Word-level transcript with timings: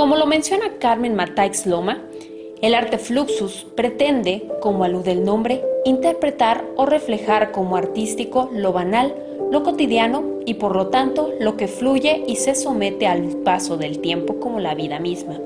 Como 0.00 0.16
lo 0.16 0.24
menciona 0.24 0.78
Carmen 0.78 1.14
Mataix 1.14 1.66
Loma, 1.66 2.00
el 2.62 2.74
arte 2.74 2.96
fluxus 2.96 3.66
pretende, 3.76 4.48
como 4.62 4.84
alude 4.84 5.12
el 5.12 5.26
nombre, 5.26 5.62
interpretar 5.84 6.64
o 6.76 6.86
reflejar 6.86 7.52
como 7.52 7.76
artístico 7.76 8.48
lo 8.50 8.72
banal, 8.72 9.14
lo 9.50 9.62
cotidiano 9.62 10.24
y 10.46 10.54
por 10.54 10.74
lo 10.74 10.86
tanto 10.86 11.34
lo 11.38 11.58
que 11.58 11.68
fluye 11.68 12.24
y 12.26 12.36
se 12.36 12.54
somete 12.54 13.06
al 13.06 13.24
paso 13.44 13.76
del 13.76 13.98
tiempo 13.98 14.40
como 14.40 14.58
la 14.58 14.74
vida 14.74 14.98
misma. 15.00 15.38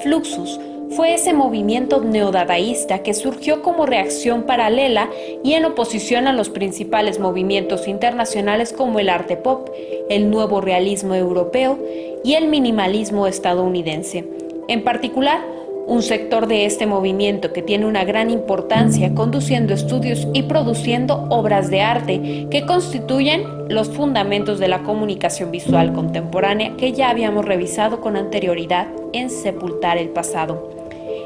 Fluxus 0.00 0.58
fue 0.96 1.14
ese 1.14 1.32
movimiento 1.32 2.02
neodadaísta 2.02 3.02
que 3.02 3.14
surgió 3.14 3.62
como 3.62 3.86
reacción 3.86 4.42
paralela 4.44 5.08
y 5.42 5.54
en 5.54 5.64
oposición 5.64 6.26
a 6.26 6.32
los 6.32 6.50
principales 6.50 7.18
movimientos 7.18 7.88
internacionales 7.88 8.72
como 8.72 8.98
el 8.98 9.08
arte 9.08 9.36
pop, 9.36 9.70
el 10.08 10.30
nuevo 10.30 10.60
realismo 10.60 11.14
europeo 11.14 11.78
y 12.24 12.34
el 12.34 12.48
minimalismo 12.48 13.26
estadounidense. 13.26 14.24
En 14.68 14.84
particular, 14.84 15.40
un 15.86 16.02
sector 16.02 16.46
de 16.46 16.64
este 16.64 16.86
movimiento 16.86 17.52
que 17.52 17.62
tiene 17.62 17.86
una 17.86 18.04
gran 18.04 18.30
importancia 18.30 19.14
conduciendo 19.14 19.74
estudios 19.74 20.28
y 20.32 20.44
produciendo 20.44 21.26
obras 21.28 21.70
de 21.70 21.80
arte 21.80 22.46
que 22.50 22.64
constituyen 22.66 23.44
los 23.68 23.88
fundamentos 23.88 24.58
de 24.60 24.68
la 24.68 24.84
comunicación 24.84 25.50
visual 25.50 25.92
contemporánea 25.92 26.76
que 26.76 26.92
ya 26.92 27.10
habíamos 27.10 27.44
revisado 27.44 28.00
con 28.00 28.16
anterioridad 28.16 28.88
en 29.12 29.28
Sepultar 29.28 29.98
el 29.98 30.10
Pasado. 30.10 30.81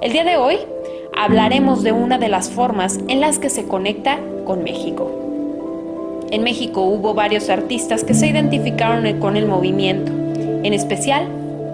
El 0.00 0.12
día 0.12 0.24
de 0.24 0.36
hoy 0.36 0.56
hablaremos 1.16 1.82
de 1.82 1.92
una 1.92 2.18
de 2.18 2.28
las 2.28 2.50
formas 2.50 2.98
en 3.08 3.20
las 3.20 3.38
que 3.38 3.50
se 3.50 3.66
conecta 3.66 4.18
con 4.44 4.64
México. 4.64 5.10
En 6.30 6.42
México 6.42 6.82
hubo 6.82 7.14
varios 7.14 7.50
artistas 7.50 8.04
que 8.04 8.14
se 8.14 8.28
identificaron 8.28 9.18
con 9.20 9.36
el 9.36 9.46
movimiento, 9.46 10.12
en 10.62 10.72
especial 10.72 11.28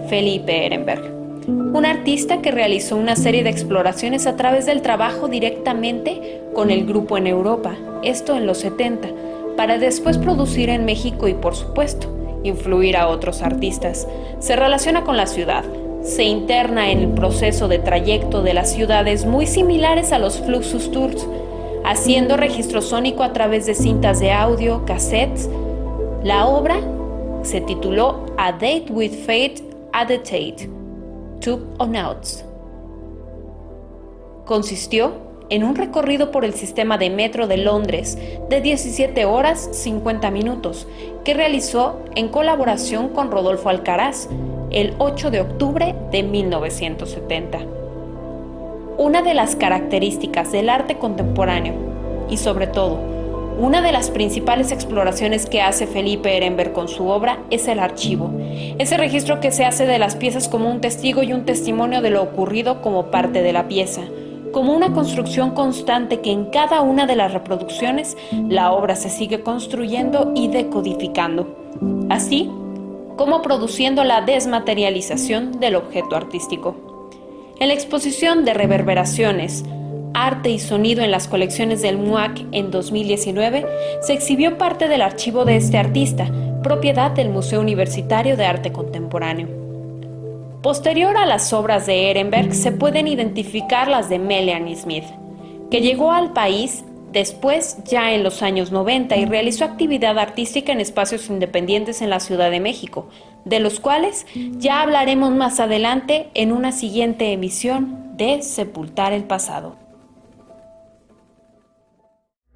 Felipe 0.08 0.66
Ehrenberg 0.66 1.16
un 1.46 1.84
artista 1.84 2.40
que 2.42 2.50
realizó 2.50 2.96
una 2.96 3.16
serie 3.16 3.44
de 3.44 3.50
exploraciones 3.50 4.26
a 4.26 4.34
través 4.34 4.66
del 4.66 4.82
trabajo 4.82 5.28
directamente 5.28 6.40
con 6.54 6.70
el 6.70 6.86
grupo 6.86 7.18
en 7.18 7.26
Europa, 7.26 7.76
esto 8.02 8.36
en 8.36 8.46
los 8.46 8.58
70, 8.58 9.08
para 9.56 9.78
después 9.78 10.18
producir 10.18 10.70
en 10.70 10.84
México 10.84 11.28
y 11.28 11.34
por 11.34 11.54
supuesto 11.54 12.08
influir 12.42 12.96
a 12.96 13.08
otros 13.08 13.42
artistas. 13.42 14.08
Se 14.38 14.56
relaciona 14.56 15.04
con 15.04 15.16
la 15.16 15.26
ciudad, 15.26 15.64
se 16.02 16.24
interna 16.24 16.90
en 16.90 17.00
el 17.00 17.08
proceso 17.08 17.68
de 17.68 17.78
trayecto 17.78 18.42
de 18.42 18.54
las 18.54 18.72
ciudades 18.72 19.26
muy 19.26 19.46
similares 19.46 20.12
a 20.12 20.18
los 20.18 20.38
Fluxus 20.40 20.90
Tours, 20.90 21.26
haciendo 21.84 22.36
registro 22.36 22.82
sónico 22.82 23.22
a 23.22 23.32
través 23.32 23.66
de 23.66 23.74
cintas 23.74 24.20
de 24.20 24.32
audio, 24.32 24.84
cassettes. 24.84 25.48
La 26.22 26.46
obra 26.46 26.80
se 27.42 27.60
tituló 27.60 28.26
A 28.36 28.52
Date 28.52 28.86
with 28.90 29.12
Fate 29.24 29.62
at 29.92 30.08
the 30.08 30.18
Tate 30.18 30.68
Tube 31.40 31.62
on 31.78 31.96
Outs. 31.96 32.44
Consistió 34.44 35.12
en 35.48 35.64
un 35.64 35.76
recorrido 35.76 36.32
por 36.32 36.44
el 36.44 36.54
sistema 36.54 36.98
de 36.98 37.10
metro 37.10 37.46
de 37.46 37.56
Londres 37.56 38.18
de 38.48 38.60
17 38.60 39.24
horas 39.24 39.68
50 39.72 40.30
minutos 40.30 40.88
que 41.24 41.34
realizó 41.34 42.00
en 42.16 42.28
colaboración 42.28 43.10
con 43.10 43.30
Rodolfo 43.30 43.68
Alcaraz 43.68 44.28
el 44.76 44.92
8 44.98 45.30
de 45.30 45.40
octubre 45.40 45.94
de 46.12 46.22
1970. 46.22 47.60
Una 48.98 49.22
de 49.22 49.32
las 49.32 49.56
características 49.56 50.52
del 50.52 50.68
arte 50.68 50.98
contemporáneo 50.98 51.72
y 52.28 52.36
sobre 52.36 52.66
todo 52.66 52.98
una 53.58 53.80
de 53.80 53.90
las 53.90 54.10
principales 54.10 54.72
exploraciones 54.72 55.46
que 55.46 55.62
hace 55.62 55.86
Felipe 55.86 56.36
Ehrenberg 56.36 56.74
con 56.74 56.88
su 56.88 57.08
obra 57.08 57.38
es 57.48 57.68
el 57.68 57.78
archivo, 57.78 58.30
ese 58.78 58.98
registro 58.98 59.40
que 59.40 59.50
se 59.50 59.64
hace 59.64 59.86
de 59.86 59.98
las 59.98 60.14
piezas 60.14 60.46
como 60.46 60.70
un 60.70 60.82
testigo 60.82 61.22
y 61.22 61.32
un 61.32 61.46
testimonio 61.46 62.02
de 62.02 62.10
lo 62.10 62.22
ocurrido 62.22 62.82
como 62.82 63.06
parte 63.06 63.40
de 63.40 63.54
la 63.54 63.68
pieza, 63.68 64.02
como 64.52 64.76
una 64.76 64.92
construcción 64.92 65.52
constante 65.52 66.20
que 66.20 66.32
en 66.32 66.50
cada 66.50 66.82
una 66.82 67.06
de 67.06 67.16
las 67.16 67.32
reproducciones 67.32 68.14
la 68.46 68.72
obra 68.72 68.94
se 68.94 69.08
sigue 69.08 69.40
construyendo 69.40 70.32
y 70.34 70.48
decodificando, 70.48 71.48
así 72.10 72.50
como 73.16 73.42
produciendo 73.42 74.04
la 74.04 74.20
desmaterialización 74.20 75.58
del 75.58 75.76
objeto 75.76 76.16
artístico. 76.16 76.76
En 77.58 77.68
la 77.68 77.74
exposición 77.74 78.44
de 78.44 78.54
reverberaciones, 78.54 79.64
Arte 80.12 80.50
y 80.50 80.58
Sonido 80.58 81.02
en 81.02 81.10
las 81.10 81.28
colecciones 81.28 81.82
del 81.82 81.98
MUAC 81.98 82.46
en 82.52 82.70
2019, 82.70 83.66
se 84.00 84.12
exhibió 84.14 84.56
parte 84.56 84.88
del 84.88 85.02
archivo 85.02 85.44
de 85.44 85.56
este 85.56 85.76
artista, 85.76 86.30
propiedad 86.62 87.10
del 87.10 87.28
Museo 87.28 87.60
Universitario 87.60 88.36
de 88.36 88.46
Arte 88.46 88.72
Contemporáneo. 88.72 89.48
Posterior 90.62 91.16
a 91.16 91.26
las 91.26 91.52
obras 91.52 91.86
de 91.86 92.10
Ehrenberg 92.10 92.54
se 92.54 92.72
pueden 92.72 93.08
identificar 93.08 93.88
las 93.88 94.08
de 94.08 94.18
Melanie 94.18 94.76
Smith, 94.76 95.04
que 95.70 95.80
llegó 95.80 96.12
al 96.12 96.32
país 96.32 96.85
después 97.16 97.78
ya 97.84 98.12
en 98.12 98.22
los 98.22 98.42
años 98.42 98.72
90 98.72 99.16
y 99.16 99.24
realizó 99.24 99.64
actividad 99.64 100.18
artística 100.18 100.70
en 100.70 100.80
espacios 100.80 101.30
independientes 101.30 102.02
en 102.02 102.10
la 102.10 102.20
Ciudad 102.20 102.50
de 102.50 102.60
México, 102.60 103.08
de 103.46 103.58
los 103.58 103.80
cuales 103.80 104.26
ya 104.34 104.82
hablaremos 104.82 105.34
más 105.34 105.58
adelante 105.58 106.28
en 106.34 106.52
una 106.52 106.72
siguiente 106.72 107.32
emisión 107.32 108.14
de 108.18 108.42
Sepultar 108.42 109.14
el 109.14 109.24
Pasado. 109.24 109.78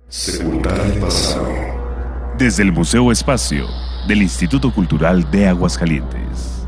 Sepultar 0.09 0.79
el 0.81 1.01
pasado. 1.01 1.49
Desde 2.37 2.63
el 2.63 2.73
Museo 2.73 3.11
Espacio 3.11 3.67
del 4.07 4.21
Instituto 4.21 4.75
Cultural 4.75 5.31
de 5.31 5.47
Aguascalientes. 5.47 6.60